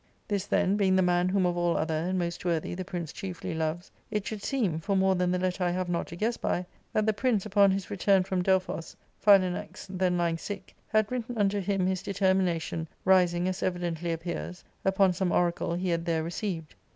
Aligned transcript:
This, 0.27 0.47
then, 0.47 0.77
being 0.77 0.95
the' 0.95 1.01
man, 1.13 1.29
whom 1.29 1.45
of 1.45 1.55
aU 1.55 1.73
other, 1.73 1.93
and 1.93 2.17
most 2.17 2.43
worthy, 2.43 2.73
the 2.73 2.83
prince 2.83 3.13
chiefly 3.13 3.53
loves, 3.53 3.91
it 4.09 4.25
should 4.25 4.41
seem 4.43 4.79
(for 4.79 4.95
more 4.95 5.13
than 5.13 5.29
the 5.29 5.37
letter 5.37 5.63
I 5.63 5.69
have 5.69 5.89
not 5.89 6.07
to 6.07 6.15
guess 6.15 6.37
by) 6.37 6.65
that 6.91 7.05
the 7.05 7.13
prince, 7.13 7.45
upon 7.45 7.69
his 7.69 7.85
^pturn 7.85 8.25
from 8.25 8.41
Delphos 8.41 8.95
(Philanax 9.23 9.85
then 9.87 10.17
lying 10.17 10.39
sick), 10.39 10.75
had 10.87 11.11
written 11.11 11.37
unto 11.37 11.59
him 11.59 11.85
his 11.85 12.01
deter 12.01 12.33
mination, 12.33 12.87
rising, 13.05 13.47
as 13.47 13.61
evidently 13.61 14.11
appears, 14.11 14.63
upon 14.83 15.13
some 15.13 15.31
oracle 15.31 15.73
he^ 15.77 15.91
had 15.91 16.05
there 16.05 16.23
received." 16.23 16.73